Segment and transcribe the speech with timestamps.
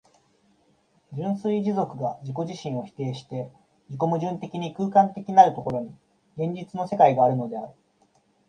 [1.13, 3.51] 純粋持続が自己自身を否定して
[3.89, 5.95] 自己矛盾的に空間的なる所に、
[6.37, 7.71] 現実の世界があるのである。